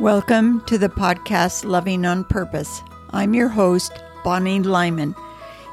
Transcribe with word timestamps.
Welcome 0.00 0.60
to 0.66 0.78
the 0.78 0.88
podcast 0.88 1.64
Loving 1.64 2.06
on 2.06 2.22
Purpose. 2.22 2.82
I'm 3.10 3.34
your 3.34 3.48
host, 3.48 3.90
Bonnie 4.22 4.60
Lyman. 4.60 5.12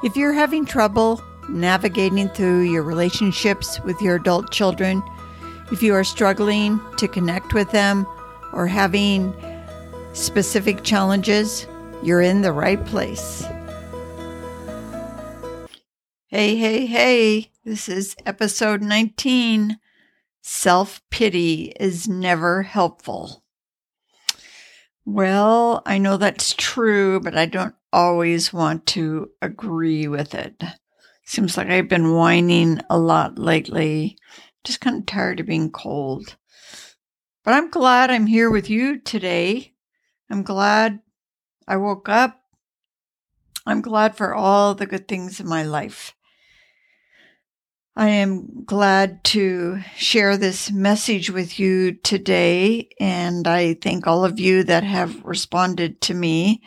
If 0.04 0.18
you're 0.18 0.34
having 0.34 0.66
trouble 0.66 1.22
navigating 1.48 2.30
through 2.30 2.62
your 2.62 2.82
relationships 2.82 3.80
with 3.82 4.02
your 4.02 4.16
adult 4.16 4.52
children, 4.52 5.04
if 5.72 5.84
you 5.84 5.94
are 5.94 6.04
struggling 6.04 6.82
to 6.98 7.08
connect 7.08 7.54
with 7.54 7.70
them 7.70 8.08
or 8.52 8.66
having 8.66 9.32
specific 10.14 10.84
challenges, 10.84 11.68
you're 12.02 12.22
in 12.22 12.42
the 12.42 12.52
right 12.52 12.84
place. 12.84 13.46
Hey, 16.26 16.56
hey, 16.56 16.88
hey, 16.88 17.52
this 17.64 17.88
is 17.88 18.16
episode 18.26 18.82
19. 18.82 19.78
Self 20.42 21.00
pity 21.12 21.74
is 21.80 22.08
never 22.08 22.64
helpful. 22.64 23.45
Well, 25.06 25.84
I 25.86 26.00
know 26.00 26.18
that's 26.18 26.56
true, 26.56 27.20
but 27.20 27.38
I 27.38 27.46
don't 27.46 27.76
always 27.94 28.52
want 28.52 28.88
to 28.88 29.30
agree 29.40 30.08
with 30.08 30.34
it. 30.34 30.64
Seems 31.24 31.58
like 31.58 31.68
I've 31.68 31.88
been 31.88 32.14
whining 32.14 32.80
a 32.90 32.98
lot 32.98 33.38
lately. 33.38 34.18
Just 34.64 34.82
kind 34.82 34.98
of 34.98 35.06
tired 35.06 35.40
of 35.40 35.46
being 35.46 35.70
cold. 35.70 36.38
But 37.44 37.54
I'm 37.54 37.70
glad 37.70 38.10
I'm 38.10 38.26
here 38.26 38.50
with 38.50 38.68
you 38.68 39.00
today. 39.00 39.74
I'm 40.32 40.42
glad 40.42 41.02
I 41.68 41.78
woke 41.78 42.10
up. 42.10 42.42
I'm 43.64 43.82
glad 43.82 44.18
for 44.18 44.34
all 44.34 44.74
the 44.74 44.88
good 44.88 45.08
things 45.08 45.40
in 45.40 45.48
my 45.48 45.62
life. 45.62 46.16
I 47.98 48.10
am 48.10 48.66
glad 48.66 49.24
to 49.26 49.80
share 49.96 50.36
this 50.36 50.70
message 50.70 51.30
with 51.30 51.58
you 51.58 51.94
today. 51.94 52.90
And 53.00 53.48
I 53.48 53.76
thank 53.76 54.06
all 54.06 54.26
of 54.26 54.38
you 54.38 54.64
that 54.66 54.84
have 54.84 55.24
responded 55.24 56.02
to 56.02 56.14
me 56.14 56.62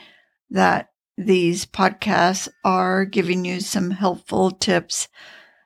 that 0.48 0.88
these 1.18 1.66
podcasts 1.66 2.48
are 2.64 3.04
giving 3.04 3.44
you 3.44 3.60
some 3.60 3.90
helpful 3.90 4.52
tips 4.52 5.08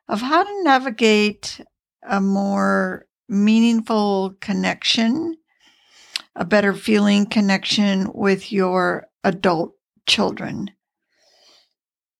of 0.08 0.20
how 0.20 0.42
to 0.42 0.64
navigate 0.64 1.60
a 2.08 2.20
more 2.20 3.06
meaningful 3.28 4.34
connection, 4.40 5.36
a 6.34 6.44
better 6.44 6.74
feeling 6.74 7.24
connection 7.24 8.10
with 8.12 8.50
your 8.50 9.06
adult 9.22 9.76
children. 10.06 10.72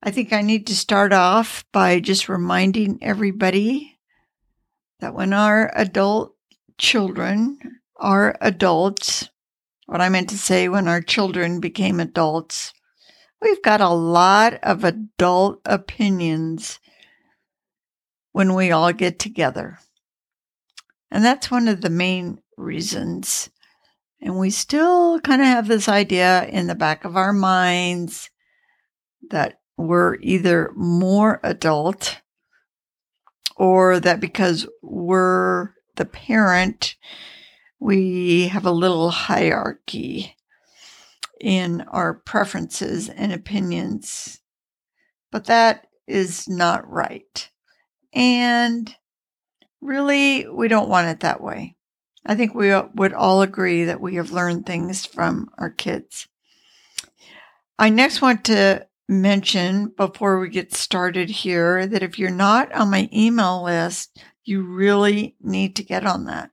I 0.05 0.11
think 0.11 0.33
I 0.33 0.43
need 0.43 0.67
to 0.67 0.77
start 0.77 1.13
off 1.13 1.65
by 1.73 2.01
just 2.01 2.29
reminding 2.29 2.99
everybody 3.03 4.01
that 4.99 5.15
when 5.15 5.33
our 5.33 5.71
adult 5.77 6.35
children 6.77 7.59
are 7.97 8.37
adults, 8.41 9.31
what 9.87 10.01
I 10.01 10.09
meant 10.09 10.29
to 10.31 10.39
say 10.39 10.69
when 10.69 10.89
our 10.89 11.01
children 11.01 11.61
became 11.61 12.01
adults, 12.01 12.73
we've 13.41 13.63
got 13.63 13.81
a 13.81 13.91
lot 13.91 14.55
of 14.65 14.83
adult 14.83 15.61
opinions 15.65 16.81
when 18.33 18.55
we 18.55 18.73
all 18.73 18.93
get 18.93 19.21
together. 19.21 19.79
And 21.13 21.25
that's 21.25 21.49
one 21.49 21.69
of 21.69 21.81
the 21.81 21.91
main 21.91 22.41
reasons. 22.57 23.51
And 24.21 24.37
we 24.37 24.51
still 24.51 25.21
kind 25.21 25.41
of 25.41 25.47
have 25.47 25.69
this 25.69 25.89
idea 25.89 26.45
in 26.47 26.67
the 26.67 26.75
back 26.75 27.05
of 27.05 27.17
our 27.17 27.33
minds 27.33 28.31
that 29.31 29.62
we're 29.89 30.17
either 30.21 30.73
more 30.75 31.41
adult 31.43 32.21
or 33.57 34.01
that 34.01 34.21
because 34.21 34.67
we're 34.83 35.71
the 35.97 36.05
parent, 36.05 36.97
we 37.79 38.49
have 38.49 38.67
a 38.67 38.71
little 38.71 39.11
hierarchy 39.11 40.37
in 41.41 41.83
our 41.83 42.15
preferences 42.15 43.09
and 43.09 43.33
opinions. 43.33 44.41
But 45.31 45.47
that 45.47 45.87
is 46.07 46.49
not 46.49 46.89
right. 46.89 47.51
And 48.13 48.95
really, 49.81 50.47
we 50.49 50.69
don't 50.69 50.89
want 50.89 51.09
it 51.09 51.21
that 51.21 51.43
way. 51.43 51.77
I 52.25 52.37
think 52.37 52.55
we 52.55 52.73
would 52.95 53.13
all 53.13 53.43
agree 53.43 53.85
that 53.85 54.01
we 54.01 54.15
have 54.15 54.31
learned 54.31 54.65
things 54.65 55.05
from 55.05 55.51
our 55.59 55.71
kids. 55.71 56.29
I 57.79 57.89
next 57.89 58.23
want 58.23 58.45
to 58.45 58.87
mention 59.13 59.89
before 59.97 60.39
we 60.39 60.49
get 60.49 60.75
started 60.75 61.31
here 61.31 61.87
that 61.87 62.03
if 62.03 62.19
you're 62.19 62.31
not 62.31 62.73
on 62.73 62.91
my 62.91 63.09
email 63.13 63.63
list, 63.63 64.19
you 64.45 64.63
really 64.63 65.37
need 65.41 65.77
to 65.77 65.85
get 65.85 66.05
on 66.05 66.25
that. 66.25 66.51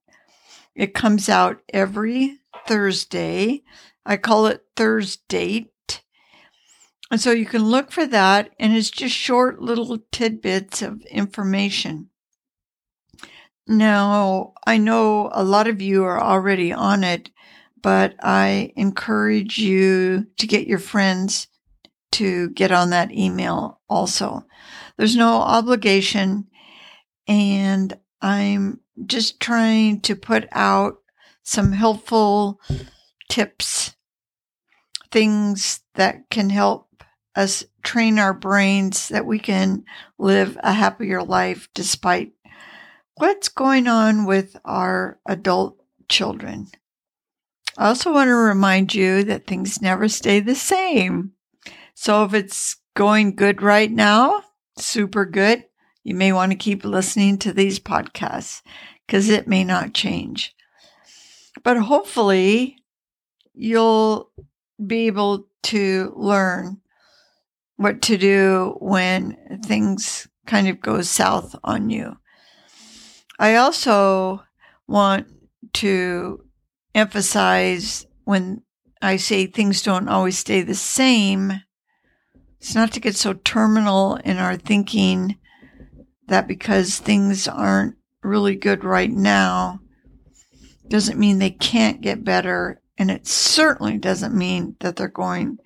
It 0.75 0.94
comes 0.94 1.30
out 1.30 1.62
every 1.74 2.40
Thursday. 2.68 3.64
I 4.06 4.18
call 4.18 4.46
it 4.47 4.64
Thursday. 4.75 5.72
And 7.12 7.20
so 7.20 7.31
you 7.31 7.46
can 7.46 7.66
look 7.66 7.92
for 7.92 8.06
that, 8.06 8.52
and 8.59 8.76
it's 8.76 8.91
just 8.91 9.16
short 9.16 9.62
little 9.62 9.97
tidbits 10.12 10.81
of 10.81 11.02
information. 11.06 12.09
Now, 13.68 14.53
I 14.66 14.78
know 14.78 15.30
a 15.31 15.44
lot 15.44 15.68
of 15.68 15.81
you 15.81 16.03
are 16.06 16.22
already 16.22 16.72
on 16.72 17.03
it, 17.03 17.30
but 17.81 18.16
I 18.22 18.74
encourage 18.76 19.58
you 19.58 20.28
to 20.38 20.47
get 20.47 20.68
your 20.68 20.80
friends 20.80 21.49
to 22.12 22.50
get 22.52 22.72
on 22.72 22.90
that 22.90 23.12
email 23.12 23.80
also. 23.90 24.46
There's 24.97 25.16
no 25.16 25.36
obligation, 25.36 26.47
and 27.28 27.97
I'm 28.22 28.81
just 29.06 29.40
trying 29.40 30.02
to 30.02 30.16
put 30.16 30.47
out 30.52 30.97
some 31.44 31.72
helpful 31.72 32.59
tips, 33.30 33.96
things 35.12 35.81
that 35.96 36.30
can 36.30 36.50
help 36.50 37.03
us 37.36 37.64
train 37.84 38.20
our 38.20 38.34
brains 38.34 39.08
that 39.09 39.26
we 39.26 39.40
can 39.40 39.84
live 40.18 40.58
a 40.62 40.74
happier 40.74 41.24
life 41.24 41.70
despite 41.74 42.34
what's 43.16 43.50
going 43.50 43.88
on 43.88 44.26
with 44.26 44.56
our 44.66 45.20
adult 45.26 45.78
children. 46.09 46.68
I 47.78 47.88
also 47.88 48.14
want 48.14 48.28
to 48.28 48.34
remind 48.34 48.94
you 48.94 49.24
that 49.24 49.47
things 49.47 49.81
never 49.81 50.09
stay 50.09 50.40
the 50.40 50.56
same. 50.56 51.31
So 52.02 52.24
if 52.24 52.34
it's 52.34 52.78
going 52.96 53.36
good 53.36 53.62
right 53.62 53.92
now, 53.92 54.44
super 54.78 55.26
good, 55.26 55.66
you 56.02 56.16
may 56.16 56.32
want 56.32 56.54
to 56.54 56.58
keep 56.58 56.86
listening 56.86 57.38
to 57.40 57.52
these 57.52 57.78
podcasts 57.78 58.62
because 59.06 59.28
it 59.28 59.50
may 59.50 59.66
not 59.66 59.94
change. 59.94 60.56
But 61.62 61.76
hopefully, 61.76 62.78
you'll 63.54 64.32
be 64.88 65.08
able 65.08 65.50
to 65.64 66.14
learn 66.16 66.80
what 67.76 68.02
to 68.04 68.18
do 68.18 68.78
when 68.80 69.59
things 69.66 70.26
kind 70.48 70.70
of 70.70 70.80
go 70.80 71.02
south 71.02 71.54
on 71.66 71.90
you. 71.90 72.16
I 73.38 73.56
also 73.56 74.42
want 74.88 75.28
to 75.74 76.46
emphasize 76.96 78.06
when 78.24 78.62
I 79.02 79.18
say 79.18 79.48
things 79.48 79.84
don't 79.84 80.08
always 80.08 80.40
stay 80.40 80.62
the 80.62 80.76
same 80.76 81.62
it's 82.59 82.75
not 82.75 82.92
to 82.94 83.00
get 83.00 83.16
so 83.16 83.34
terminal 83.34 84.16
in 84.18 84.38
our 84.38 84.58
thinking 84.58 85.38
that 86.28 86.47
because 86.47 87.00
things 87.00 87.47
aren't 87.47 87.96
really 88.22 88.56
good 88.56 88.84
right 88.84 89.09
now 89.12 89.80
doesn't 90.90 91.20
mean 91.20 91.40
they 91.40 91.52
can't 91.52 92.02
get 92.02 92.24
better. 92.24 92.81
And 92.97 93.09
it 93.09 93.28
certainly 93.28 93.97
doesn't 93.97 94.36
mean 94.36 94.75
that 94.80 94.97
they're 94.97 95.08
going 95.08 95.59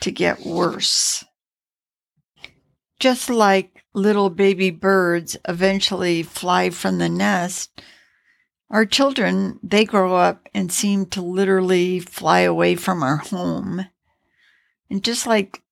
to 0.00 0.10
get 0.10 0.44
worse. 0.44 1.24
Just 2.98 3.30
like 3.30 3.84
little 3.94 4.30
baby 4.30 4.70
birds 4.70 5.36
eventually 5.46 6.22
fly 6.22 6.70
from 6.70 6.98
the 6.98 7.08
nest, 7.08 7.82
our 8.68 8.84
children, 8.84 9.58
they 9.62 9.84
grow 9.84 10.16
up 10.16 10.48
and 10.54 10.72
seem 10.72 11.06
to 11.06 11.22
literally 11.22 12.00
fly 12.00 12.40
away 12.40 12.74
from 12.74 13.02
our 13.02 13.16
home. 13.16 13.86
And 14.90 15.04
just 15.04 15.26
like 15.26 15.62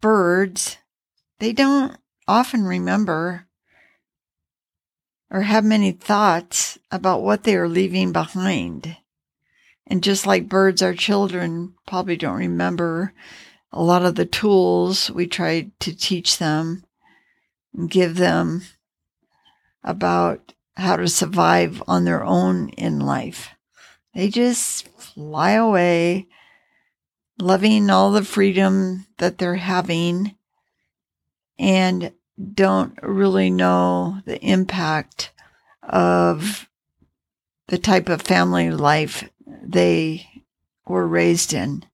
birds, 0.00 0.78
they 1.38 1.52
don't 1.52 1.96
often 2.26 2.64
remember 2.64 3.46
or 5.30 5.42
have 5.42 5.64
many 5.64 5.92
thoughts 5.92 6.78
about 6.90 7.22
what 7.22 7.44
they 7.44 7.56
are 7.56 7.68
leaving 7.68 8.12
behind. 8.12 8.96
And 9.86 10.02
just 10.02 10.26
like 10.26 10.48
birds, 10.48 10.80
our 10.80 10.94
children 10.94 11.74
probably 11.86 12.16
don't 12.16 12.38
remember 12.38 13.12
a 13.72 13.82
lot 13.82 14.04
of 14.04 14.14
the 14.14 14.26
tools 14.26 15.10
we 15.10 15.26
tried 15.26 15.78
to 15.80 15.94
teach 15.94 16.38
them 16.38 16.84
and 17.74 17.90
give 17.90 18.16
them 18.16 18.62
about 19.82 20.54
how 20.76 20.96
to 20.96 21.08
survive 21.08 21.82
on 21.86 22.04
their 22.04 22.24
own 22.24 22.68
in 22.70 23.00
life. 23.00 23.50
They 24.14 24.28
just 24.28 24.88
fly 24.88 25.52
away 25.52 26.28
loving 27.38 27.90
all 27.90 28.12
the 28.12 28.24
freedom 28.24 29.06
that 29.18 29.38
they're 29.38 29.56
having 29.56 30.34
and 31.58 32.12
don't 32.54 32.98
really 33.02 33.50
know 33.50 34.20
the 34.24 34.40
impact 34.40 35.32
of 35.82 36.68
the 37.68 37.78
type 37.78 38.08
of 38.08 38.22
family 38.22 38.70
life 38.70 39.28
they 39.46 40.28
were 40.86 41.06
raised 41.06 41.52
in. 41.52 41.84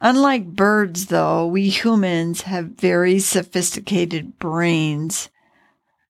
Unlike 0.00 0.46
birds, 0.46 1.06
though, 1.06 1.46
we 1.46 1.68
humans 1.68 2.42
have 2.42 2.66
very 2.66 3.18
sophisticated 3.18 4.38
brains 4.38 5.28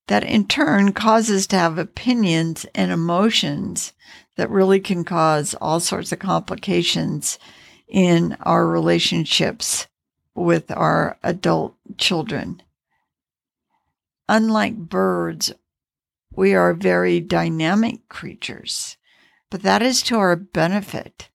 that 0.06 0.22
in 0.24 0.46
turn 0.46 0.92
cause 0.92 1.30
us 1.30 1.46
to 1.48 1.56
have 1.56 1.76
opinions 1.76 2.66
and 2.74 2.92
emotions 2.92 3.92
that 4.36 4.50
really 4.50 4.80
can 4.80 5.04
cause 5.04 5.54
all 5.54 5.80
sorts 5.80 6.12
of 6.12 6.18
complications 6.18 7.38
in 7.88 8.36
our 8.42 8.66
relationships 8.66 9.86
with 10.34 10.70
our 10.70 11.18
adult 11.22 11.74
children. 11.98 12.62
Unlike 14.28 14.76
birds, 14.76 15.52
we 16.30 16.54
are 16.54 16.72
very 16.72 17.20
dynamic 17.20 18.08
creatures, 18.08 18.96
but 19.50 19.62
that 19.62 19.82
is 19.82 20.02
to 20.02 20.18
our 20.18 20.36
benefit. 20.36 21.28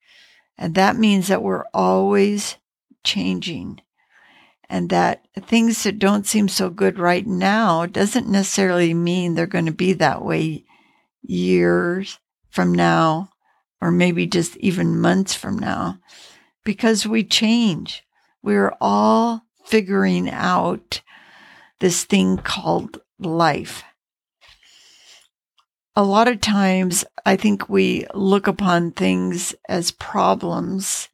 And 0.57 0.73
that 0.75 0.95
means 0.95 1.27
that 1.27 1.43
we're 1.43 1.65
always 1.73 2.55
changing 3.03 3.81
and 4.69 4.89
that 4.89 5.27
things 5.41 5.83
that 5.83 5.99
don't 5.99 6.25
seem 6.25 6.47
so 6.47 6.69
good 6.69 6.97
right 6.97 7.27
now 7.27 7.85
doesn't 7.85 8.27
necessarily 8.27 8.93
mean 8.93 9.35
they're 9.35 9.45
going 9.45 9.65
to 9.65 9.71
be 9.71 9.93
that 9.93 10.23
way 10.23 10.63
years 11.21 12.19
from 12.55 12.73
now 12.73 13.29
or 13.81 13.91
maybe 13.91 14.25
just 14.25 14.55
even 14.57 14.99
months 14.99 15.35
from 15.35 15.59
now 15.59 15.99
because 16.63 17.05
we 17.05 17.21
change. 17.21 18.03
We're 18.41 18.73
all 18.79 19.43
figuring 19.65 20.29
out 20.29 21.01
this 21.81 22.05
thing 22.05 22.37
called 22.37 23.01
life. 23.19 23.83
A 25.97 26.03
lot 26.03 26.29
of 26.29 26.39
times, 26.39 27.03
I 27.25 27.35
think 27.35 27.67
we 27.67 28.05
look 28.13 28.47
upon 28.47 28.91
things 28.91 29.53
as 29.67 29.91
problems, 29.91 31.09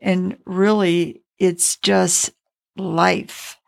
and 0.00 0.38
really, 0.46 1.22
it's 1.38 1.76
just 1.76 2.30
life, 2.76 3.58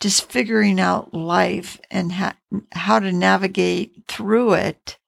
just 0.00 0.30
figuring 0.30 0.80
out 0.80 1.12
life 1.12 1.78
and 1.90 2.12
ha- 2.12 2.36
how 2.72 2.98
to 2.98 3.12
navigate 3.12 4.04
through 4.08 4.54
it 4.54 4.98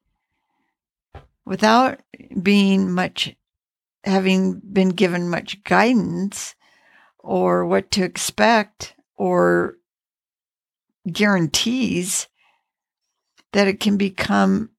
without 1.47 2.01
being 2.43 2.93
much, 2.93 3.35
having 4.05 4.61
been 4.61 4.91
given 4.91 5.31
much 5.31 5.63
guidance 5.65 6.55
or 7.19 7.65
what 7.65 7.91
to 7.93 8.03
expect 8.03 8.95
or 9.17 9.77
guarantees 11.11 12.27
that 13.53 13.69
it 13.69 13.81
can 13.81 13.97
become 13.97 14.71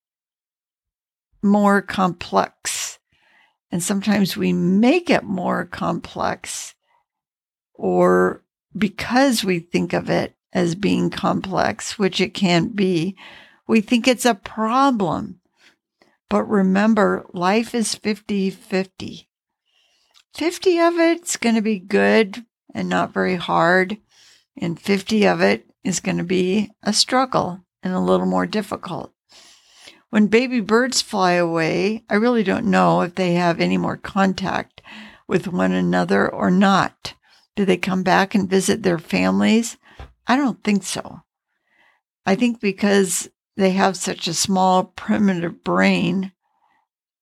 more 1.41 1.81
complex. 1.81 2.99
And 3.71 3.81
sometimes 3.81 4.37
we 4.37 4.53
make 4.53 5.09
it 5.09 5.23
more 5.23 5.65
complex, 5.65 6.75
or 7.73 8.43
because 8.77 9.43
we 9.43 9.59
think 9.59 9.93
of 9.93 10.09
it 10.09 10.35
as 10.53 10.75
being 10.75 11.09
complex, 11.09 11.99
which 11.99 12.21
it 12.21 12.33
can't 12.33 12.75
be, 12.75 13.17
we 13.67 13.81
think 13.81 14.07
it's 14.07 14.25
a 14.25 14.35
problem. 14.35 15.39
But 16.29 16.43
remember, 16.43 17.25
life 17.33 17.73
is 17.73 17.95
50 17.95 18.49
50. 18.49 19.29
50 20.33 20.79
of 20.79 20.95
it's 20.99 21.37
going 21.37 21.55
to 21.55 21.61
be 21.61 21.79
good 21.79 22.45
and 22.73 22.89
not 22.89 23.13
very 23.13 23.35
hard, 23.35 23.97
and 24.55 24.79
50 24.79 25.25
of 25.25 25.41
it 25.41 25.65
is 25.83 25.99
going 25.99 26.17
to 26.17 26.23
be 26.23 26.69
a 26.83 26.93
struggle 26.93 27.61
and 27.81 27.93
a 27.93 27.99
little 27.99 28.25
more 28.25 28.45
difficult. 28.45 29.13
When 30.09 30.27
baby 30.27 30.59
birds 30.61 31.01
fly 31.01 31.33
away, 31.33 32.03
I 32.09 32.15
really 32.15 32.43
don't 32.43 32.65
know 32.65 33.01
if 33.01 33.15
they 33.15 33.33
have 33.33 33.59
any 33.59 33.77
more 33.77 33.97
contact 33.97 34.81
with 35.27 35.47
one 35.47 35.71
another 35.71 36.29
or 36.29 36.51
not. 36.51 37.13
Do 37.55 37.65
they 37.65 37.77
come 37.77 38.03
back 38.03 38.35
and 38.35 38.49
visit 38.49 38.83
their 38.83 38.99
families? 38.99 39.77
I 40.27 40.35
don't 40.35 40.63
think 40.63 40.83
so. 40.83 41.21
I 42.25 42.35
think 42.35 42.61
because 42.61 43.29
they 43.57 43.71
have 43.71 43.97
such 43.97 44.27
a 44.27 44.33
small, 44.33 44.83
primitive 44.85 45.63
brain, 45.63 46.31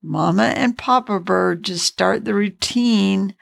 Mama 0.04 0.54
and 0.56 0.78
Papa 0.78 1.20
Bird 1.20 1.64
just 1.64 1.86
start 1.86 2.26
the 2.26 2.34
routine 2.36 3.36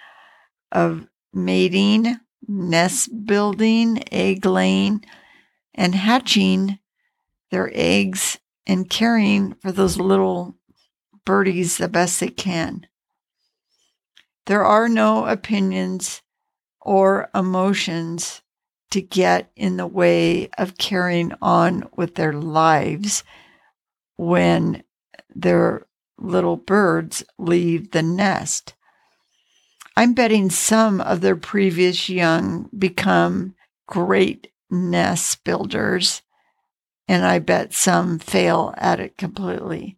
of 0.71 1.07
mating, 1.33 2.17
nest 2.47 3.09
building, 3.25 4.01
egg 4.13 4.45
laying, 4.45 5.03
and 5.73 5.95
hatching 5.95 6.77
their 7.49 7.71
eggs 7.73 8.37
and 8.65 8.89
caring 8.89 9.55
for 9.55 9.71
those 9.71 9.97
little 9.97 10.55
birdies 11.25 11.77
the 11.77 11.89
best 11.89 12.19
they 12.19 12.29
can. 12.29 12.85
There 14.45 14.63
are 14.63 14.87
no 14.87 15.25
opinions 15.25 16.21
or 16.79 17.29
emotions 17.33 18.42
to 18.93 19.01
get 19.01 19.51
in 19.55 19.77
the 19.77 19.87
way 19.87 20.47
of 20.55 20.77
carrying 20.77 21.33
on 21.41 21.89
with 21.95 22.13
their 22.13 22.31
lives 22.31 23.23
when 24.17 24.83
their 25.33 25.87
little 26.19 26.57
birds 26.57 27.23
leave 27.39 27.89
the 27.89 28.03
nest. 28.03 28.75
I'm 29.97 30.13
betting 30.13 30.51
some 30.51 31.01
of 31.01 31.21
their 31.21 31.35
previous 31.35 32.07
young 32.07 32.69
become 32.77 33.55
great 33.87 34.51
nest 34.69 35.43
builders 35.43 36.21
and 37.07 37.25
I 37.25 37.39
bet 37.39 37.73
some 37.73 38.19
fail 38.19 38.75
at 38.77 38.99
it 38.99 39.17
completely. 39.17 39.97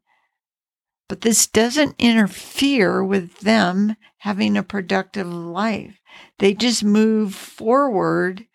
But 1.10 1.20
this 1.20 1.48
doesn't 1.48 1.96
interfere 2.00 3.04
with 3.04 3.40
them 3.40 3.98
having 4.20 4.56
a 4.56 4.64
productive 4.64 5.28
life. 5.28 6.00
They 6.40 6.54
just 6.54 6.82
move 6.82 7.36
forward 7.36 8.46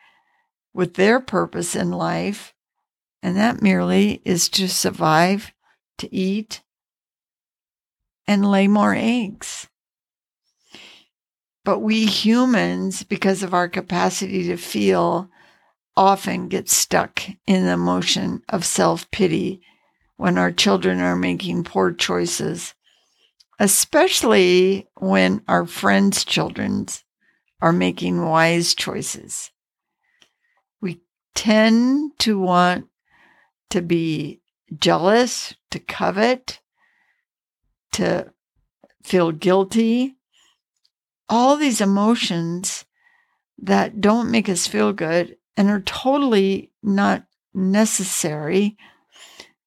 with 0.72 0.94
their 0.94 1.20
purpose 1.20 1.74
in 1.74 1.90
life, 1.90 2.54
and 3.22 3.36
that 3.36 3.62
merely 3.62 4.22
is 4.24 4.48
to 4.50 4.68
survive, 4.68 5.52
to 5.98 6.14
eat, 6.14 6.62
and 8.26 8.50
lay 8.50 8.68
more 8.68 8.94
eggs. 8.94 9.68
But 11.64 11.80
we 11.80 12.06
humans, 12.06 13.02
because 13.02 13.42
of 13.42 13.52
our 13.52 13.68
capacity 13.68 14.44
to 14.44 14.56
feel, 14.56 15.28
often 15.96 16.48
get 16.48 16.68
stuck 16.68 17.22
in 17.46 17.66
the 17.66 17.76
motion 17.76 18.42
of 18.48 18.64
self 18.64 19.10
pity 19.10 19.60
when 20.16 20.38
our 20.38 20.52
children 20.52 21.00
are 21.00 21.16
making 21.16 21.64
poor 21.64 21.92
choices, 21.92 22.74
especially 23.58 24.88
when 24.96 25.42
our 25.48 25.66
friends' 25.66 26.24
children 26.24 26.86
are 27.60 27.72
making 27.72 28.24
wise 28.24 28.74
choices. 28.74 29.50
Tend 31.34 32.18
to 32.20 32.38
want 32.38 32.88
to 33.70 33.82
be 33.82 34.40
jealous, 34.78 35.54
to 35.70 35.78
covet, 35.78 36.60
to 37.92 38.32
feel 39.02 39.32
guilty. 39.32 40.16
All 41.28 41.56
these 41.56 41.80
emotions 41.80 42.84
that 43.58 44.00
don't 44.00 44.30
make 44.30 44.48
us 44.48 44.66
feel 44.66 44.92
good 44.92 45.36
and 45.56 45.68
are 45.68 45.80
totally 45.80 46.72
not 46.82 47.24
necessary 47.52 48.76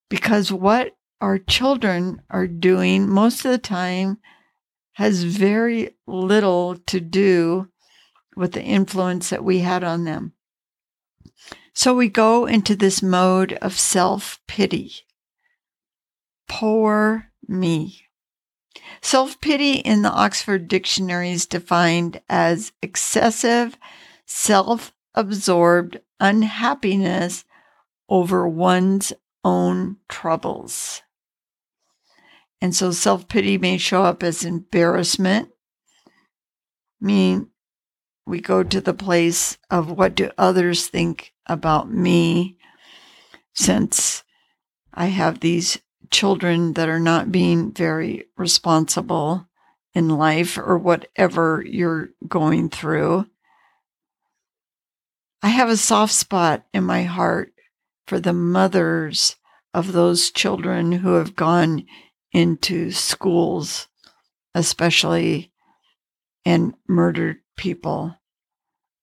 because 0.10 0.52
what 0.52 0.96
our 1.22 1.38
children 1.38 2.22
are 2.30 2.48
doing 2.48 3.10
most 3.10 3.46
of 3.46 3.52
the 3.52 3.58
time 3.58 4.18
has 4.94 5.24
very 5.24 5.96
little 6.06 6.78
to 6.86 7.00
do 7.00 7.68
with 8.36 8.52
the 8.52 8.62
influence 8.62 9.30
that 9.30 9.44
we 9.44 9.60
had 9.60 9.84
on 9.84 10.04
them. 10.04 10.34
So 11.74 11.96
we 11.96 12.08
go 12.08 12.46
into 12.46 12.76
this 12.76 13.02
mode 13.02 13.54
of 13.54 13.78
self 13.78 14.40
pity. 14.48 14.94
Poor 16.48 17.32
me. 17.48 18.08
Self 19.02 19.40
pity 19.42 19.74
in 19.74 20.02
the 20.02 20.12
Oxford 20.12 20.68
Dictionary 20.68 21.32
is 21.32 21.46
defined 21.46 22.22
as 22.30 22.72
excessive 22.82 23.78
self 24.26 24.94
absorbed 25.16 26.00
unhappiness 26.20 27.44
over 28.08 28.48
one's 28.48 29.14
own 29.44 29.98
troubles. 30.08 31.02
And 32.62 32.76
so 32.76 32.92
self 32.92 33.28
pity 33.28 33.58
may 33.58 33.78
show 33.78 34.04
up 34.04 34.24
as 34.24 34.46
embarrassment, 34.46 35.50
meaning 37.02 37.50
we 38.26 38.40
go 38.40 38.64
to 38.64 38.82
the 38.82 38.94
place 38.94 39.58
of 39.70 39.92
what 39.92 40.16
do 40.16 40.32
others 40.38 40.88
think 40.88 41.34
about 41.46 41.92
me 41.92 42.58
since 43.54 44.24
I 44.94 45.08
have 45.08 45.40
these 45.40 45.80
children 46.10 46.74
that 46.74 46.90
are 46.90 47.00
not 47.00 47.32
being 47.32 47.72
very 47.72 48.26
responsible 48.38 49.48
in 49.94 50.10
life 50.10 50.58
or 50.58 50.78
whatever 50.78 51.64
you're 51.66 52.10
going 52.28 52.70
through. 52.70 53.26
I 55.42 55.50
have 55.50 55.70
a 55.70 55.78
soft 55.78 56.14
spot 56.14 56.66
in 56.74 56.84
my 56.84 57.04
heart 57.04 57.54
for 58.08 58.20
the 58.20 58.34
mothers 58.34 59.36
of 59.74 59.92
those 59.92 60.32
children 60.32 60.92
who 60.92 61.16
have 61.16 61.36
gone 61.36 61.86
into 62.32 62.92
schools, 62.92 63.88
especially, 64.56 65.52
and 66.46 66.74
murdered 66.88 67.43
people. 67.56 68.16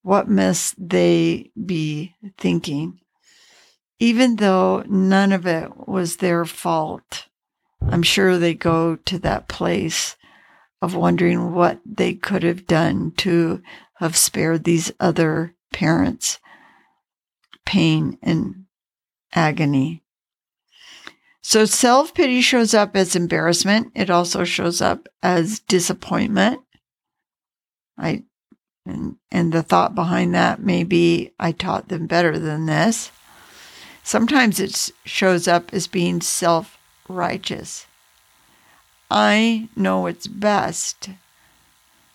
What 0.03 0.29
must 0.29 0.75
they 0.79 1.51
be 1.63 2.15
thinking? 2.39 3.01
Even 3.99 4.37
though 4.37 4.83
none 4.89 5.33
of 5.33 5.47
it 5.47 5.87
was 5.87 6.17
their 6.17 6.45
fault, 6.45 7.27
I'm 7.83 8.03
sure 8.03 8.39
they 8.39 8.55
go 8.55 8.97
to 8.97 9.19
that 9.21 9.49
place 9.49 10.17
of 10.81 10.95
wondering 10.95 11.53
what 11.53 11.81
they 11.85 12.15
could 12.15 12.43
have 12.43 12.67
done 12.67 13.13
to 13.19 13.63
have 13.97 14.17
spared 14.17 14.65
these 14.65 14.93
other 14.99 15.55
parents 15.73 16.39
pain 17.67 18.19
and 18.23 18.65
agony. 19.33 20.03
So 21.43 21.65
self 21.65 22.15
pity 22.15 22.41
shows 22.41 22.75
up 22.75 22.97
as 22.97 23.15
embarrassment. 23.15 23.93
It 23.95 24.11
also 24.11 24.45
shows 24.45 24.81
up 24.81 25.09
as 25.23 25.61
disappointment. 25.61 26.61
I 27.97 28.25
and, 28.91 29.17
and 29.31 29.53
the 29.53 29.63
thought 29.63 29.95
behind 29.95 30.35
that 30.35 30.61
may 30.61 30.85
be 30.85 31.31
I 31.39 31.53
taught 31.53 31.89
them 31.89 32.07
better 32.07 32.39
than 32.39 32.67
this. 32.67 33.11
Sometimes 34.03 34.59
it 34.59 34.91
shows 35.05 35.47
up 35.47 35.73
as 35.73 35.87
being 35.87 36.21
self 36.21 36.79
righteous. 37.09 37.87
I 39.11 39.69
know 39.77 40.07
it's 40.07 40.27
best, 40.27 41.11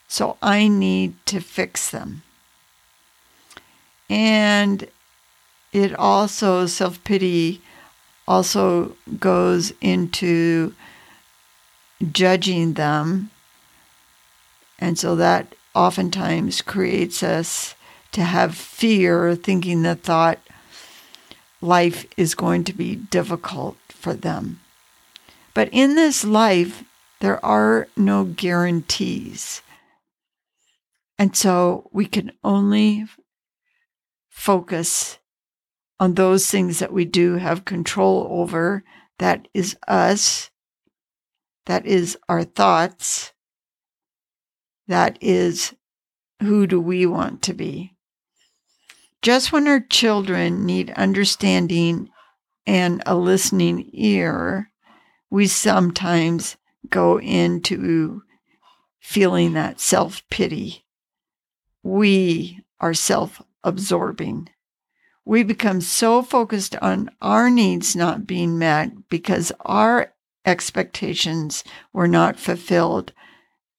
so 0.08 0.38
I 0.42 0.68
need 0.68 1.14
to 1.28 1.40
fix 1.40 1.90
them. 1.90 2.24
And 4.10 4.88
it 5.74 5.94
also, 5.96 6.66
self 6.66 7.04
pity 7.04 7.62
also 8.28 8.96
goes 9.20 9.74
into 9.82 10.74
judging 12.12 12.74
them. 12.74 13.30
And 14.80 14.98
so 15.00 15.16
that 15.16 15.56
oftentimes 15.76 16.62
creates 16.62 17.22
us 17.22 17.76
to 18.14 18.24
have 18.24 18.56
fear, 18.56 19.36
thinking 19.36 19.82
the 19.82 19.96
thought 19.96 20.40
life 21.62 22.06
is 22.16 22.36
going 22.36 22.64
to 22.64 22.74
be 22.74 22.96
difficult 22.96 23.78
for 23.90 24.14
them. 24.14 24.62
But 25.54 25.70
in 25.72 25.96
this 25.96 26.24
life, 26.24 26.84
there 27.20 27.44
are 27.44 27.88
no 27.96 28.24
guarantees. 28.24 29.62
And 31.18 31.36
so 31.36 31.90
we 31.92 32.06
can 32.06 32.32
only 32.44 33.06
focus 34.30 35.18
on 36.00 36.14
those 36.14 36.52
things 36.52 36.80
that 36.80 36.92
we 36.92 37.06
do 37.06 37.36
have 37.36 37.66
control 37.66 38.28
over. 38.30 38.84
That 39.20 39.48
is 39.54 39.78
us. 39.88 40.52
That 41.66 41.86
is 41.86 42.18
our 42.28 42.44
thoughts. 42.44 43.32
That 44.88 45.18
is 45.22 45.74
who 46.42 46.68
do 46.68 46.80
we 46.80 47.06
want 47.06 47.42
to 47.44 47.54
be. 47.54 47.94
Just 49.22 49.52
when 49.52 49.68
our 49.68 49.80
children 49.80 50.66
need 50.66 50.92
understanding 50.92 52.10
and 52.68 53.02
a 53.06 53.16
listening 53.16 53.90
ear, 53.94 54.72
we 55.30 55.48
sometimes 55.48 56.58
go 56.90 57.20
into 57.20 58.22
feeling 59.00 59.54
that 59.54 59.80
self 59.80 60.22
pity. 60.30 60.86
We 61.84 62.62
are 62.80 62.94
self 62.94 63.42
absorbing 63.64 64.50
we 65.26 65.42
become 65.42 65.82
so 65.82 66.22
focused 66.22 66.76
on 66.78 67.10
our 67.22 67.50
needs 67.50 67.96
not 67.96 68.28
being 68.28 68.60
met 68.60 69.10
because 69.10 69.52
our 69.62 70.14
expectations 70.46 71.64
were 71.92 72.08
not 72.08 72.40
fulfilled 72.40 73.12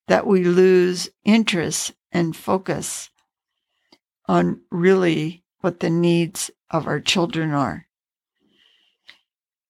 that 0.08 0.26
we 0.26 0.44
lose 0.44 1.10
interest 1.24 1.92
and 2.12 2.36
focus 2.36 3.10
on 4.26 4.60
really 4.70 5.44
what 5.60 5.80
the 5.80 5.90
needs 5.90 6.50
of 6.70 6.86
our 6.86 7.00
children 7.00 7.52
are. 7.52 7.86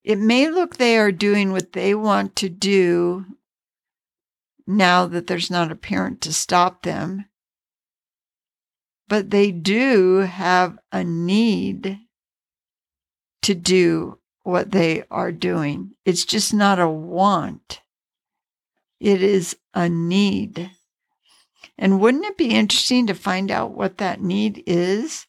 It 0.05 0.19
may 0.19 0.49
look 0.49 0.77
they 0.77 0.99
are 0.99 1.13
doing 1.13 1.53
what 1.53 1.73
they 1.73 1.95
want 1.95 2.37
to 2.37 2.49
do 2.49 3.27
now 4.67 5.07
that 5.07 5.27
there's 5.27 5.51
not 5.51 5.73
a 5.73 5.77
parent 5.77 6.21
to 6.23 6.33
stop 6.33 6.83
them 6.83 7.27
but 9.09 9.31
they 9.31 9.51
do 9.51 10.19
have 10.19 10.79
a 10.93 11.05
need 11.05 11.99
to 13.43 13.55
do 13.55 14.19
what 14.43 14.71
they 14.71 15.05
are 15.11 15.33
doing. 15.33 15.93
It's 16.05 16.25
just 16.25 16.53
not 16.53 16.79
a 16.79 16.89
want, 16.89 17.81
it 19.01 19.23
is 19.23 19.57
a 19.75 19.89
need. 19.89 20.71
And 21.79 22.01
wouldn't 22.01 22.25
it 22.25 22.39
be 22.39 22.51
interesting 22.51 23.07
to 23.07 23.15
find 23.15 23.51
out 23.51 23.73
what 23.73 23.99
that 23.99 24.21
need 24.21 24.63
is? 24.67 25.27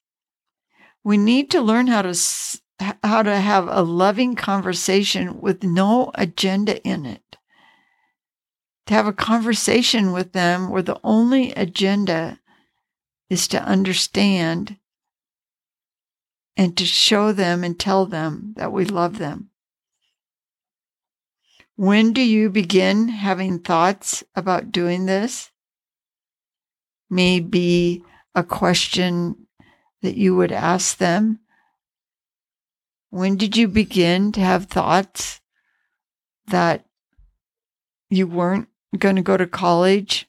We 1.03 1.17
need 1.17 1.51
to 1.51 1.61
learn 1.61 1.87
how 1.87 2.01
to 2.03 2.17
how 3.03 3.23
to 3.23 3.39
have 3.39 3.67
a 3.67 3.81
loving 3.81 4.35
conversation 4.35 5.41
with 5.41 5.63
no 5.63 6.11
agenda 6.15 6.81
in 6.83 7.05
it. 7.05 7.37
To 8.85 8.93
have 8.93 9.07
a 9.07 9.13
conversation 9.13 10.11
with 10.11 10.33
them 10.33 10.69
where 10.69 10.83
the 10.83 10.99
only 11.03 11.51
agenda 11.53 12.39
is 13.29 13.47
to 13.49 13.61
understand 13.61 14.77
and 16.55 16.77
to 16.77 16.85
show 16.85 17.31
them 17.31 17.63
and 17.63 17.79
tell 17.79 18.05
them 18.05 18.53
that 18.57 18.71
we 18.71 18.85
love 18.85 19.17
them. 19.17 19.49
When 21.77 22.11
do 22.11 22.21
you 22.21 22.49
begin 22.49 23.07
having 23.07 23.59
thoughts 23.59 24.23
about 24.35 24.71
doing 24.71 25.05
this? 25.05 25.51
Maybe 27.07 28.03
a 28.33 28.43
question 28.43 29.45
that 30.01 30.17
you 30.17 30.35
would 30.35 30.51
ask 30.51 30.97
them. 30.97 31.39
When 33.11 33.37
did 33.37 33.55
you 33.55 33.67
begin 33.67 34.31
to 34.31 34.39
have 34.41 34.65
thoughts 34.65 35.39
that 36.47 36.83
you 38.09 38.25
weren't 38.25 38.69
going 38.97 39.17
to 39.17 39.21
go 39.21 39.37
to 39.37 39.45
college 39.45 40.27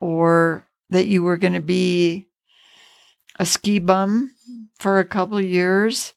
or 0.00 0.66
that 0.90 1.06
you 1.06 1.22
were 1.22 1.36
going 1.36 1.52
to 1.52 1.60
be 1.60 2.26
a 3.38 3.46
ski 3.46 3.78
bum 3.78 4.32
for 4.80 4.98
a 4.98 5.04
couple 5.04 5.40
years 5.40 6.14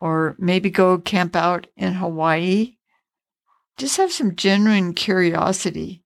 or 0.00 0.36
maybe 0.38 0.70
go 0.70 0.98
camp 0.98 1.34
out 1.34 1.66
in 1.76 1.94
Hawaii. 1.94 2.76
Just 3.76 3.98
have 3.98 4.12
some 4.12 4.36
genuine 4.36 4.94
curiosity. 4.94 6.02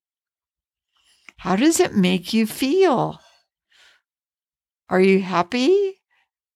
How 1.38 1.56
does 1.56 1.78
it 1.78 1.94
make 1.94 2.34
you 2.34 2.46
feel? 2.46 3.20
Are 4.88 5.00
you 5.00 5.20
happy 5.20 6.00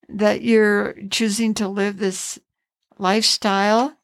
that 0.09 0.41
you're 0.41 0.95
choosing 1.09 1.53
to 1.55 1.67
live 1.69 1.97
this 1.97 2.37
lifestyle? 2.97 3.97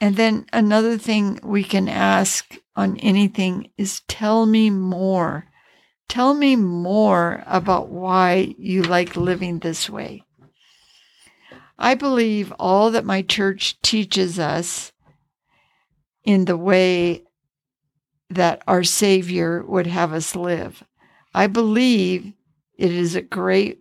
And 0.00 0.16
then 0.16 0.46
another 0.52 0.96
thing 0.96 1.40
we 1.42 1.64
can 1.64 1.88
ask 1.88 2.56
on 2.76 2.96
anything 2.98 3.70
is 3.76 4.00
tell 4.08 4.46
me 4.46 4.70
more. 4.70 5.46
Tell 6.08 6.34
me 6.34 6.56
more 6.56 7.42
about 7.46 7.88
why 7.88 8.54
you 8.58 8.82
like 8.82 9.16
living 9.16 9.58
this 9.58 9.90
way. 9.90 10.22
I 11.78 11.94
believe 11.94 12.52
all 12.58 12.90
that 12.92 13.04
my 13.04 13.22
church 13.22 13.80
teaches 13.82 14.38
us 14.38 14.92
in 16.24 16.44
the 16.44 16.56
way 16.56 17.24
that 18.28 18.62
our 18.66 18.84
Savior 18.84 19.64
would 19.64 19.86
have 19.86 20.12
us 20.12 20.36
live. 20.36 20.84
I 21.34 21.46
believe 21.46 22.32
it 22.76 22.92
is 22.92 23.14
a 23.14 23.22
great 23.22 23.80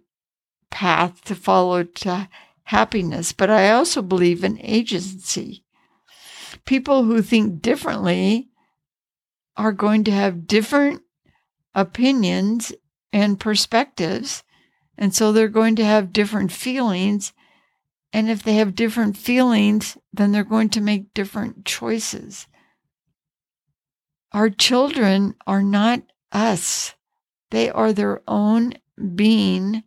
path 0.69 1.24
to 1.25 1.36
follow 1.36 1.84
to 1.84 2.29
happiness, 2.63 3.31
but 3.31 3.50
I 3.50 3.72
also 3.72 4.01
believe 4.01 4.43
in 4.43 4.60
agency. 4.62 5.63
People 6.65 7.03
who 7.03 7.22
think 7.22 7.62
differently 7.62 8.50
are 9.58 9.72
going 9.72 10.03
to 10.05 10.12
have 10.12 10.48
different 10.48 11.01
opinions 11.75 12.72
and 13.12 13.39
perspectives. 13.39 14.43
And 14.98 15.13
so 15.13 15.31
they're 15.31 15.48
going 15.48 15.75
to 15.77 15.86
have 15.86 16.13
different 16.13 16.51
feelings. 16.51 17.34
And 18.11 18.29
if 18.29 18.41
they 18.43 18.55
have 18.55 18.75
different 18.75 19.17
feelings, 19.17 19.97
then 20.11 20.31
they're 20.31 20.43
going 20.43 20.69
to 20.69 20.81
make 20.81 21.13
different 21.13 21.65
choices. 21.65 22.47
Our 24.31 24.49
children 24.49 25.35
are 25.47 25.63
not 25.63 26.03
us, 26.31 26.95
they 27.51 27.69
are 27.69 27.93
their 27.93 28.21
own 28.27 28.73
being 29.15 29.83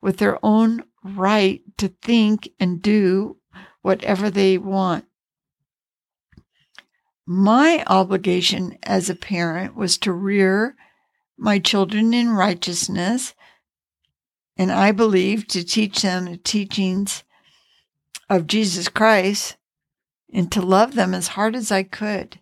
with 0.00 0.18
their 0.18 0.38
own 0.42 0.84
right 1.04 1.60
to 1.76 1.88
think 2.02 2.48
and 2.58 2.80
do 2.80 3.36
whatever 3.82 4.30
they 4.30 4.58
want. 4.58 5.04
My 7.26 7.84
obligation 7.86 8.78
as 8.82 9.10
a 9.10 9.14
parent 9.14 9.76
was 9.76 9.98
to 9.98 10.12
rear 10.12 10.76
my 11.36 11.58
children 11.58 12.14
in 12.14 12.30
righteousness, 12.30 13.34
and 14.56 14.72
I 14.72 14.92
believe 14.92 15.46
to 15.48 15.62
teach 15.62 16.02
them 16.02 16.24
the 16.24 16.36
teachings 16.38 17.22
of 18.28 18.46
Jesus 18.46 18.88
Christ 18.88 19.56
and 20.32 20.50
to 20.52 20.60
love 20.60 20.94
them 20.94 21.14
as 21.14 21.28
hard 21.28 21.56
as 21.56 21.70
I 21.70 21.82
could. 21.82 22.40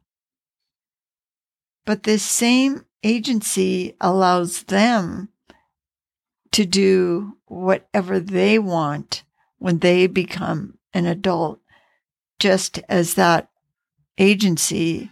But 1.85 2.03
this 2.03 2.23
same 2.23 2.85
agency 3.03 3.95
allows 4.01 4.65
them 4.65 5.29
to 6.53 6.65
do 6.67 7.37
whatever 7.47 8.19
they 8.19 8.59
want 8.59 9.23
when 9.59 9.79
they 9.79 10.07
become 10.07 10.79
an 10.93 11.07
adult, 11.07 11.61
just 12.39 12.81
as 12.89 13.15
that 13.15 13.49
agency 14.19 15.11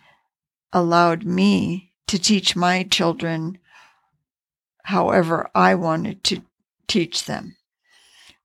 allowed 0.73 1.25
me 1.25 1.93
to 2.09 2.19
teach 2.19 2.57
my 2.57 2.83
children 2.83 3.59
however 4.85 5.49
I 5.55 5.75
wanted 5.75 6.25
to 6.25 6.43
teach 6.87 7.25
them. 7.25 7.57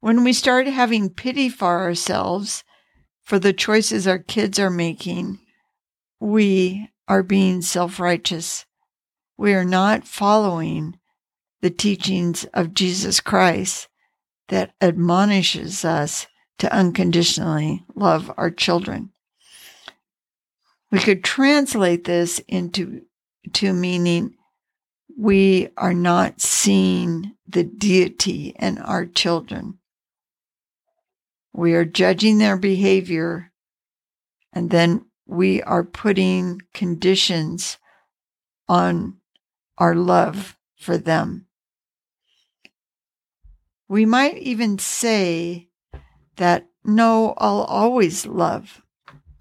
When 0.01 0.23
we 0.23 0.31
start 0.31 0.67
having 0.67 1.09
pity 1.09 1.49
for 1.49 1.79
ourselves 1.79 2.63
for 3.21 3.37
the 3.37 3.51
choices 3.51 4.07
our 4.07 4.19
kids 4.19 4.57
are 4.57 4.69
making, 4.69 5.39
we 6.19 6.89
are 7.07 7.23
being 7.23 7.61
self 7.61 7.99
righteous. 7.99 8.65
We 9.37 9.53
are 9.53 9.65
not 9.65 10.07
following 10.07 10.97
the 11.61 11.69
teachings 11.69 12.45
of 12.53 12.73
Jesus 12.73 13.19
Christ 13.19 13.89
that 14.47 14.73
admonishes 14.79 15.83
us 15.83 16.27
to 16.59 16.73
unconditionally 16.73 17.85
love 17.95 18.31
our 18.37 18.51
children. 18.51 19.11
We 20.91 20.99
could 20.99 21.23
translate 21.23 22.05
this 22.05 22.39
into 22.47 23.01
to 23.53 23.73
meaning 23.73 24.35
we 25.17 25.69
are 25.75 25.93
not 25.93 26.39
seeing 26.39 27.35
the 27.47 27.63
deity 27.63 28.55
in 28.59 28.77
our 28.77 29.05
children. 29.05 29.78
We 31.53 31.73
are 31.73 31.85
judging 31.85 32.37
their 32.37 32.57
behavior 32.57 33.51
and 34.53 34.69
then 34.69 35.05
we 35.25 35.61
are 35.61 35.83
putting 35.83 36.61
conditions 36.73 37.77
on 38.67 39.17
our 39.77 39.95
love 39.95 40.57
for 40.77 40.97
them. 40.97 41.47
We 43.87 44.05
might 44.05 44.37
even 44.37 44.79
say 44.79 45.69
that 46.37 46.67
no, 46.83 47.33
I'll 47.37 47.61
always 47.61 48.25
love 48.25 48.81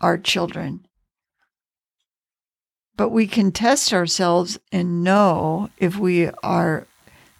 our 0.00 0.18
children. 0.18 0.86
But 2.96 3.10
we 3.10 3.26
can 3.26 3.52
test 3.52 3.92
ourselves 3.92 4.58
and 4.72 5.04
know 5.04 5.70
if 5.78 5.96
we 5.96 6.28
are 6.42 6.86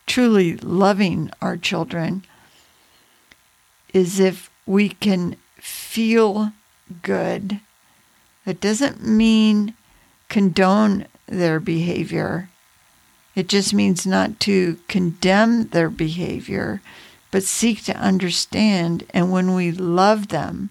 truly 0.07 0.57
loving 0.57 1.31
our 1.43 1.57
children 1.57 2.25
is 3.93 4.21
if 4.21 4.48
we 4.69 4.91
can 4.91 5.37
feel 5.57 6.53
good 7.03 7.61
it 8.49 8.63
doesn't 8.63 9.07
mean 9.07 9.75
condone 10.31 11.07
their 11.27 11.61
behavior. 11.61 12.49
It 13.35 13.47
just 13.47 13.75
means 13.75 14.07
not 14.07 14.41
to 14.41 14.79
condemn 14.89 15.69
their 15.69 15.91
behavior, 15.91 16.81
but 17.31 17.43
seek 17.43 17.85
to 17.85 17.97
understand. 17.97 19.05
And 19.11 19.31
when 19.31 19.55
we 19.55 19.71
love 19.71 20.29
them, 20.29 20.71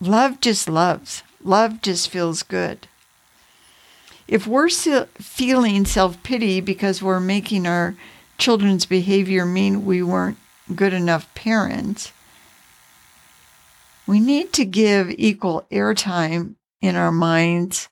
love 0.00 0.40
just 0.40 0.68
loves, 0.68 1.24
love 1.42 1.82
just 1.82 2.08
feels 2.08 2.44
good. 2.44 2.86
If 4.28 4.46
we're 4.46 4.68
feeling 4.68 5.86
self 5.86 6.22
pity 6.22 6.60
because 6.60 7.02
we're 7.02 7.18
making 7.18 7.66
our 7.66 7.96
children's 8.38 8.86
behavior 8.86 9.44
mean 9.44 9.84
we 9.84 10.04
weren't 10.04 10.38
good 10.72 10.92
enough 10.92 11.34
parents, 11.34 12.12
we 14.06 14.20
need 14.20 14.52
to 14.54 14.64
give 14.64 15.10
equal 15.10 15.66
airtime 15.70 16.54
in 16.80 16.94
our 16.94 17.12
minds 17.12 17.88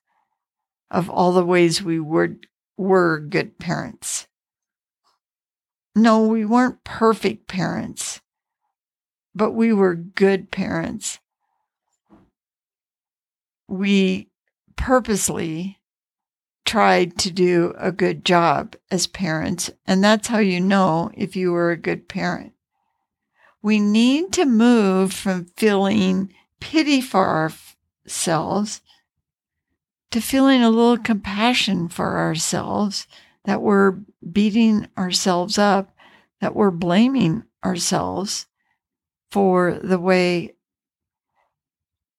of 0.91 1.11
all 1.11 1.33
the 1.33 1.45
ways 1.45 1.83
we 1.83 1.99
were, 1.99 2.37
were 2.77 3.19
good 3.19 3.59
parents. 3.59 4.29
No, 5.97 6.27
we 6.27 6.45
weren't 6.45 6.85
perfect 6.85 7.49
parents, 7.49 8.21
but 9.35 9.53
we 9.53 9.73
were 9.73 9.95
good 9.95 10.51
parents. 10.51 11.19
We 13.69 14.29
purposely 14.77 15.81
tried 16.65 17.19
to 17.19 17.31
do 17.31 17.75
a 17.77 17.93
good 17.93 18.25
job 18.25 18.77
as 18.91 19.07
parents, 19.07 19.71
and 19.87 20.03
that's 20.03 20.29
how 20.29 20.39
you 20.39 20.61
know 20.61 21.11
if 21.15 21.37
you 21.37 21.53
were 21.53 21.71
a 21.71 21.77
good 21.77 22.09
parent 22.09 22.54
we 23.65 23.81
need 23.81 24.31
to 24.31 24.45
move 24.45 25.11
from 25.11 25.47
feeling 25.57 26.31
pity 26.61 27.01
for 27.01 27.51
ourselves 28.07 28.83
to 30.11 30.21
feeling 30.21 30.63
a 30.63 30.69
little 30.69 30.99
compassion 30.99 31.89
for 31.89 32.19
ourselves 32.19 33.07
that 33.47 33.63
we're 33.63 33.93
beating 34.33 34.87
ourselves 34.99 35.57
up, 35.57 35.97
that 36.43 36.55
we're 36.55 36.71
blaming 36.71 37.43
ourselves 37.65 38.47
for 39.31 39.79
the 39.83 39.99
way 39.99 40.55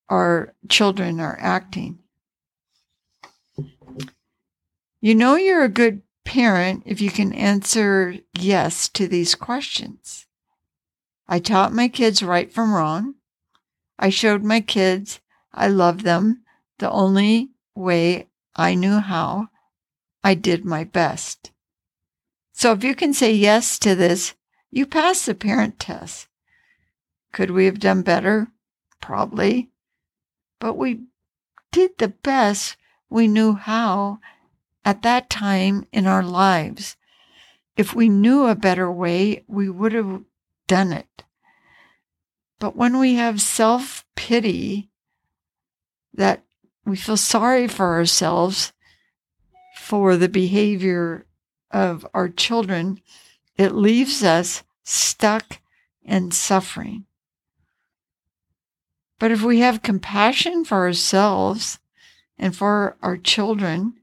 our 0.10 0.56
children 0.68 1.20
are 1.20 1.38
acting. 1.40 2.00
You 5.00 5.14
know 5.14 5.36
you're 5.36 5.64
a 5.64 5.70
good 5.70 6.02
parent 6.24 6.82
if 6.88 7.02
you 7.02 7.12
can 7.12 7.32
answer 7.34 8.16
yes 8.34 8.90
to 8.90 9.08
these 9.08 9.36
questions. 9.36 10.25
I 11.28 11.40
taught 11.40 11.74
my 11.74 11.88
kids 11.88 12.22
right 12.22 12.52
from 12.52 12.74
wrong. 12.74 13.16
I 13.98 14.10
showed 14.10 14.44
my 14.44 14.62
kids 14.62 15.20
I 15.54 15.68
love 15.68 16.04
them 16.04 16.44
the 16.80 16.92
only 16.92 17.52
way 17.74 18.28
I 18.56 18.76
knew 18.76 19.00
how. 19.00 19.48
I 20.24 20.34
did 20.34 20.66
my 20.66 20.84
best. 20.84 21.52
So 22.52 22.72
if 22.74 22.84
you 22.84 22.96
can 22.96 23.14
say 23.14 23.34
yes 23.34 23.80
to 23.80 23.96
this, 23.96 24.34
you 24.72 24.86
pass 24.86 25.26
the 25.26 25.36
parent 25.36 25.80
test. 25.80 26.28
Could 27.32 27.52
we 27.52 27.66
have 27.66 27.80
done 27.80 28.02
better? 28.02 28.48
Probably. 29.02 29.70
But 30.60 30.76
we 30.76 31.02
did 31.72 31.98
the 31.98 32.10
best 32.10 32.76
we 33.10 33.28
knew 33.28 33.54
how 33.54 34.20
at 34.84 35.02
that 35.02 35.30
time 35.30 35.86
in 35.92 36.08
our 36.08 36.24
lives. 36.24 36.96
If 37.78 37.94
we 37.94 38.10
knew 38.10 38.46
a 38.46 38.56
better 38.56 38.92
way, 38.92 39.44
we 39.48 39.70
would 39.70 39.94
have 39.94 40.22
done 40.68 40.92
it. 40.92 41.24
But 42.60 42.76
when 42.76 43.00
we 43.00 43.16
have 43.16 43.42
self 43.42 44.06
pity, 44.16 44.90
that 46.14 46.44
we 46.86 46.96
feel 46.96 47.18
sorry 47.18 47.68
for 47.68 47.94
ourselves 47.96 48.74
for 49.78 50.16
the 50.16 50.30
behavior 50.30 51.26
of 51.72 52.08
our 52.14 52.30
children, 52.30 53.02
it 53.58 53.74
leaves 53.74 54.24
us 54.24 54.64
stuck 54.84 55.60
and 56.06 56.34
suffering. 56.34 57.06
But 59.20 59.32
if 59.32 59.42
we 59.42 59.60
have 59.60 59.82
compassion 59.82 60.66
for 60.66 60.78
ourselves 60.78 61.80
and 62.38 62.56
for 62.56 62.98
our 63.02 63.18
children, 63.18 63.96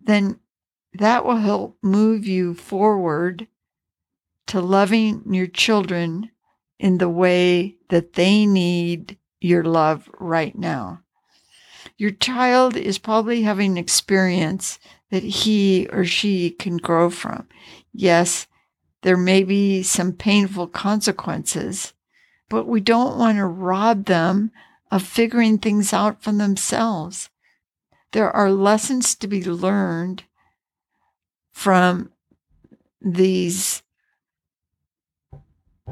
then 0.00 0.40
that 0.94 1.24
will 1.24 1.36
help 1.36 1.76
move 1.82 2.26
you 2.26 2.54
forward 2.54 3.46
to 4.50 4.60
loving 4.60 5.22
your 5.32 5.46
children 5.46 6.28
in 6.80 6.98
the 6.98 7.08
way 7.08 7.76
that 7.88 8.14
they 8.14 8.44
need 8.44 9.16
your 9.40 9.62
love 9.62 10.10
right 10.18 10.58
now. 10.58 11.00
Your 11.96 12.10
child 12.10 12.76
is 12.76 12.98
probably 12.98 13.42
having 13.42 13.72
an 13.72 13.78
experience 13.78 14.80
that 15.12 15.22
he 15.22 15.86
or 15.92 16.04
she 16.04 16.50
can 16.50 16.78
grow 16.78 17.10
from. 17.10 17.46
Yes, 17.92 18.48
there 19.02 19.16
may 19.16 19.44
be 19.44 19.84
some 19.84 20.12
painful 20.12 20.66
consequences, 20.66 21.92
but 22.48 22.66
we 22.66 22.80
don't 22.80 23.18
want 23.18 23.38
to 23.38 23.46
rob 23.46 24.06
them 24.06 24.50
of 24.90 25.04
figuring 25.04 25.58
things 25.58 25.92
out 25.92 26.24
for 26.24 26.32
themselves. 26.32 27.28
There 28.10 28.32
are 28.32 28.50
lessons 28.50 29.14
to 29.14 29.28
be 29.28 29.44
learned 29.44 30.24
from 31.52 32.10
these 33.00 33.84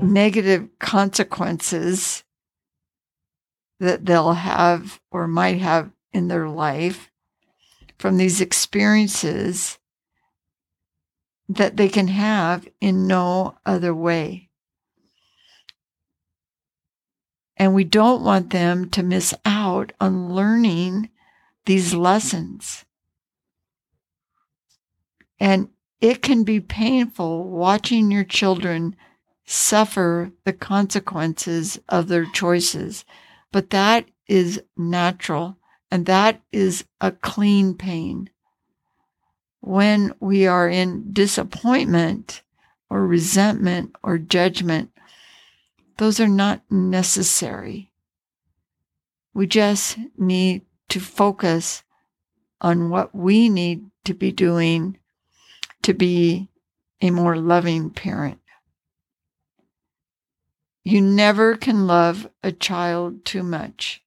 negative 0.03 0.69
consequences 0.79 2.25
that 3.81 4.07
they'll 4.07 4.33
have 4.33 5.01
or 5.11 5.29
might 5.29 5.59
have 5.59 5.91
in 6.13 6.29
their 6.29 6.49
life 6.49 7.11
from 7.99 8.17
these 8.17 8.41
experiences 8.41 9.79
that 11.49 11.77
they 11.77 11.89
can 11.89 12.09
have 12.09 12.69
in 12.81 13.07
no 13.07 13.57
other 13.65 13.95
way. 13.95 14.49
And 17.57 17.75
we 17.75 17.85
don't 17.85 18.23
want 18.23 18.51
them 18.51 18.89
to 18.91 19.03
miss 19.03 19.35
out 19.45 19.93
on 20.01 20.33
learning 20.33 21.11
these 21.67 21.93
lessons. 21.93 22.85
And 25.41 25.69
it 26.01 26.23
can 26.23 26.45
be 26.45 26.61
painful 26.61 27.45
watching 27.45 28.11
your 28.11 28.25
children 28.25 28.95
suffer 29.51 30.31
the 30.45 30.53
consequences 30.53 31.81
of 31.89 32.09
their 32.09 32.27
choices. 32.27 33.07
But 33.51 33.71
that 33.71 34.05
is 34.27 34.63
natural 34.77 35.57
and 35.91 36.05
that 36.05 36.43
is 36.53 36.85
a 37.01 37.13
clean 37.13 37.75
pain. 37.75 38.29
When 39.61 40.13
we 40.21 40.47
are 40.47 40.69
in 40.69 41.15
disappointment 41.15 42.43
or 42.91 43.07
resentment 43.07 43.97
or 44.03 44.19
judgment, 44.19 44.91
those 45.97 46.21
are 46.21 46.29
not 46.29 46.61
necessary. 46.71 47.91
We 49.33 49.47
just 49.47 49.97
need 50.19 50.61
to 50.91 51.01
focus 51.01 51.85
on 52.61 52.91
what 52.91 53.15
we 53.15 53.49
need 53.49 53.87
to 54.05 54.13
be 54.13 54.31
doing 54.31 54.99
to 55.83 55.95
be 55.95 56.51
a 57.01 57.11
more 57.11 57.37
loving 57.37 57.89
parent. 57.89 58.41
You 60.89 61.03
never 61.03 61.55
can 61.55 61.87
love 61.87 62.31
a 62.43 62.51
child 62.51 63.27
too 63.27 63.43
much 63.43 64.03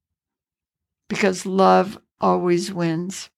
because 1.07 1.45
love 1.45 1.99
always 2.19 2.73
wins. 2.73 3.29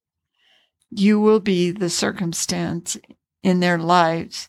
You 0.90 1.20
will 1.20 1.42
be 1.42 1.72
the 1.72 1.90
circumstance 1.90 2.96
in 3.44 3.60
their 3.60 3.78
lives 3.78 4.48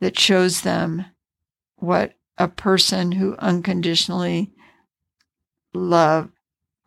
that 0.00 0.18
shows 0.18 0.62
them 0.62 1.04
what 1.76 2.14
a 2.36 2.48
person 2.48 3.12
who 3.12 3.36
unconditionally 3.36 4.50
love 5.72 6.32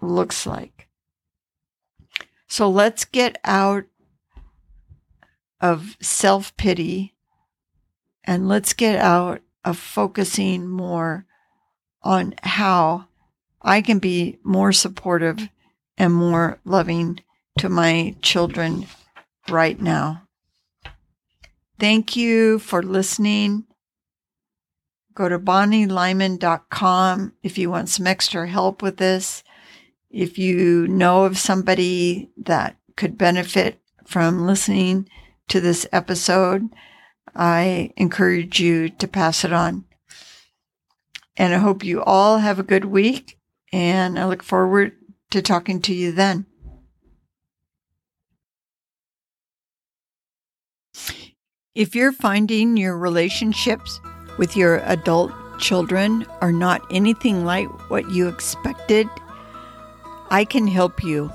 looks 0.02 0.46
like. 0.46 0.90
So 2.48 2.70
let's 2.70 3.06
get 3.06 3.38
out 3.46 3.86
of 5.62 5.96
self 6.02 6.54
pity 6.58 7.16
and 8.26 8.50
let's 8.50 8.74
get 8.74 8.98
out 9.00 9.43
of 9.64 9.78
focusing 9.78 10.68
more 10.68 11.26
on 12.02 12.36
how 12.44 13.06
I 13.62 13.82
can 13.82 14.00
be 14.00 14.40
more 14.44 14.72
supportive 14.72 15.50
and 15.98 16.14
more 16.14 16.60
loving 16.66 17.22
to 17.60 17.70
my 17.70 18.16
children 18.22 18.88
right 19.50 19.80
now. 19.80 20.24
Thank 21.80 22.16
you 22.16 22.60
for 22.60 22.84
listening. 22.84 23.66
Go 25.14 25.30
to 25.30 25.38
bonnielyman.com 25.38 27.34
if 27.44 27.58
you 27.58 27.70
want 27.70 27.90
some 27.90 28.08
extra 28.08 28.48
help 28.48 28.82
with 28.82 28.98
this. 28.98 29.44
If 30.10 30.38
you 30.38 30.88
know 30.88 31.26
of 31.26 31.38
somebody 31.38 32.30
that 32.38 32.78
could 32.96 33.18
benefit 33.18 33.80
from 34.06 34.46
listening 34.46 35.08
to 35.50 35.60
this 35.60 35.88
episode, 35.92 36.70
I 37.36 37.92
encourage 37.98 38.60
you 38.60 38.90
to 38.90 39.08
pass 39.08 39.44
it 39.44 39.54
on. 39.54 39.86
And 41.36 41.54
I 41.54 41.58
hope 41.58 41.84
you 41.84 42.04
all 42.04 42.38
have 42.38 42.60
a 42.60 42.64
good 42.64 42.86
week, 42.86 43.40
and 43.72 44.20
I 44.20 44.26
look 44.26 44.44
forward 44.44 44.94
to 45.32 45.42
talking 45.42 45.82
to 45.82 45.94
you 45.94 46.12
then. 46.12 46.46
If 51.74 51.96
you're 51.96 52.12
finding 52.12 52.78
your 52.78 52.96
relationships 52.96 54.00
with 54.38 54.56
your 54.56 54.78
adult 54.86 55.32
children 55.60 56.28
are 56.40 56.52
not 56.52 56.86
anything 56.92 57.46
like 57.46 57.68
what 57.90 58.12
you 58.12 58.28
expected, 58.28 59.08
I 60.30 60.46
can 60.46 60.68
help 60.68 61.04
you. 61.04 61.32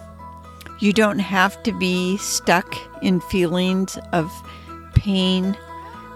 You 0.78 0.92
don't 0.92 1.18
have 1.18 1.60
to 1.64 1.72
be 1.72 2.18
stuck 2.18 2.76
in 3.02 3.20
feelings 3.20 3.98
of 4.12 4.30
pain, 4.94 5.56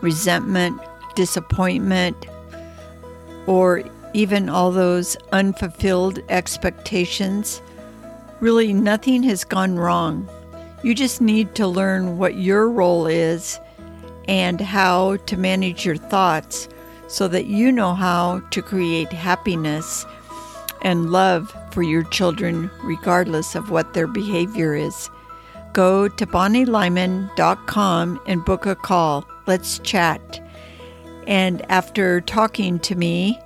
resentment, 0.03 0.79
disappointment, 1.15 2.27
or 3.47 3.83
even 4.13 4.49
all 4.49 4.71
those 4.71 5.17
unfulfilled 5.33 6.21
expectations. 6.29 7.63
Really, 8.41 8.73
nothing 8.73 9.23
has 9.23 9.45
gone 9.45 9.79
wrong. 9.79 10.29
You 10.83 10.95
just 10.95 11.21
need 11.21 11.55
to 11.55 11.67
learn 11.67 12.19
what 12.19 12.37
your 12.37 12.69
role 12.69 13.07
is 13.07 13.59
and 14.29 14.61
how 14.61 15.17
to 15.17 15.37
manage 15.37 15.87
your 15.87 15.97
thoughts 15.97 16.69
so 17.09 17.29
that 17.29 17.47
you 17.47 17.71
know 17.71 17.95
how 17.95 18.41
to 18.51 18.63
create 18.63 19.13
happiness 19.13 20.05
and 20.83 21.11
love 21.13 21.55
for 21.71 21.83
your 21.83 22.03
children, 22.05 22.71
regardless 22.83 23.55
of 23.55 23.71
what 23.71 23.95
their 23.95 24.07
behavior 24.07 24.75
is. 24.75 25.09
Go 25.73 26.09
to 26.09 26.27
bonnielyman.com 26.27 28.21
and 28.27 28.45
book 28.45 28.67
a 28.67 28.75
call. 28.75 29.25
Let's 29.47 29.79
chat. 29.81 30.41
And 31.27 31.65
after 31.71 32.21
talking 32.21 32.79
to 32.81 32.95
me 32.95 33.39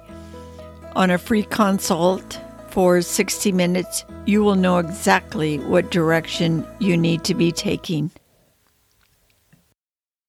on 0.94 1.10
a 1.10 1.18
free 1.18 1.42
consult 1.42 2.40
for 2.70 3.02
60 3.02 3.52
minutes, 3.52 4.04
you 4.26 4.42
will 4.42 4.54
know 4.54 4.78
exactly 4.78 5.58
what 5.60 5.90
direction 5.90 6.66
you 6.78 6.96
need 6.96 7.24
to 7.24 7.34
be 7.34 7.52
taking. 7.52 8.10